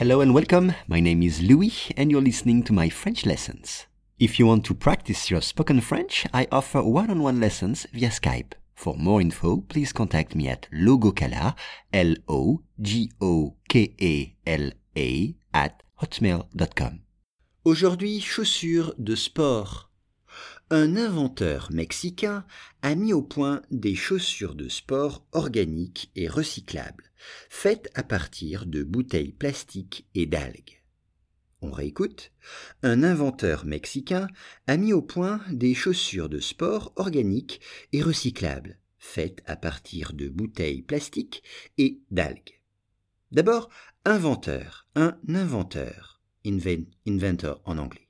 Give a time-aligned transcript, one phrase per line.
[0.00, 0.72] Hello and welcome.
[0.88, 3.86] My name is Louis and you're listening to my French lessons.
[4.18, 8.54] If you want to practice your spoken French, I offer one-on-one lessons via Skype.
[8.74, 11.54] For more info, please contact me at logokala,
[11.92, 12.56] L-O-G-O-K-E-L-A,
[15.52, 17.00] at hotmail.com.
[17.66, 19.89] Aujourd'hui, chaussures de sport.
[20.72, 22.44] Un inventeur mexicain
[22.82, 27.10] a mis au point des chaussures de sport organiques et recyclables,
[27.48, 30.80] faites à partir de bouteilles plastiques et d'algues.
[31.60, 32.30] On réécoute.
[32.84, 34.28] Un inventeur mexicain
[34.68, 37.60] a mis au point des chaussures de sport organiques
[37.92, 41.42] et recyclables, faites à partir de bouteilles plastiques
[41.78, 42.60] et d'algues.
[43.32, 43.70] D'abord,
[44.04, 48.08] inventeur, un inventeur inventor en anglais.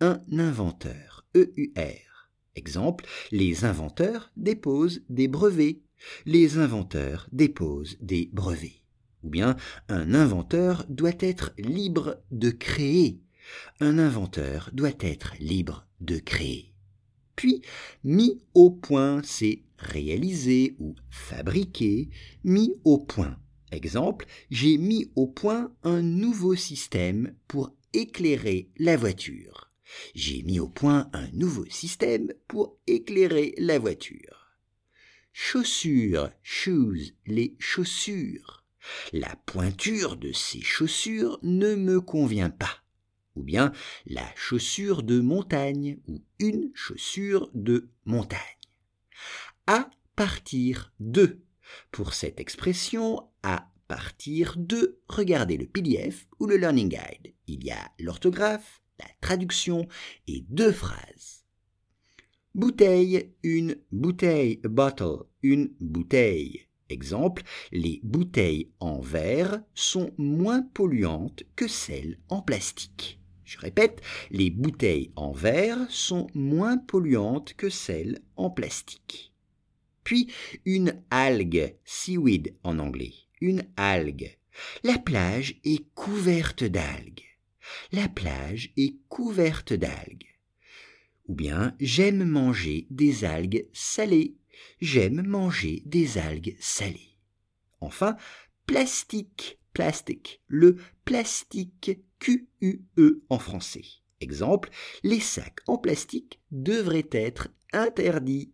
[0.00, 2.09] Un inventeur, EUR.
[2.56, 5.80] Exemple, les inventeurs déposent des brevets.
[6.26, 8.82] Les inventeurs déposent des brevets.
[9.22, 9.56] Ou bien,
[9.88, 13.20] un inventeur doit être libre de créer.
[13.80, 16.72] Un inventeur doit être libre de créer.
[17.36, 17.62] Puis,
[18.04, 22.10] mis au point, c'est réaliser ou fabriquer,
[22.44, 23.38] mis au point.
[23.72, 29.69] Exemple, j'ai mis au point un nouveau système pour éclairer la voiture.
[30.14, 34.56] J'ai mis au point un nouveau système pour éclairer la voiture.
[35.32, 38.64] Chaussures, shoes, les chaussures.
[39.12, 42.82] La pointure de ces chaussures ne me convient pas.
[43.36, 43.72] Ou bien
[44.06, 48.38] la chaussure de montagne ou une chaussure de montagne.
[49.66, 51.40] À partir de
[51.92, 57.34] pour cette expression, à partir de, regardez le PDF ou le Learning Guide.
[57.46, 59.88] Il y a l'orthographe, la traduction
[60.26, 61.44] et deux phrases.
[62.54, 66.66] Bouteille, une bouteille, bottle, une bouteille.
[66.88, 73.20] Exemple, les bouteilles en verre sont moins polluantes que celles en plastique.
[73.44, 74.00] Je répète,
[74.30, 79.32] les bouteilles en verre sont moins polluantes que celles en plastique.
[80.02, 80.32] Puis
[80.64, 84.36] une algue, seaweed en anglais, une algue.
[84.82, 87.29] La plage est couverte d'algues.
[87.92, 90.26] La plage est couverte d'algues.
[91.26, 94.36] Ou bien j'aime manger des algues salées.
[94.80, 97.16] J'aime manger des algues salées.
[97.80, 98.16] Enfin,
[98.66, 103.84] plastique, plastique, le plastique Q-U-E en français.
[104.20, 104.68] Exemple,
[105.02, 108.52] les sacs en plastique devraient être interdits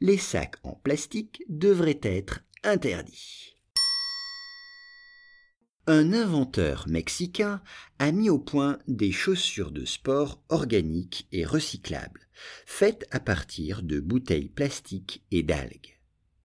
[0.00, 3.55] les sacs en plastique devraient être interdits.
[5.88, 7.62] Un inventeur mexicain
[8.00, 12.26] a mis au point des chaussures de sport organiques et recyclables,
[12.66, 15.95] faites à partir de bouteilles plastiques et d'algues.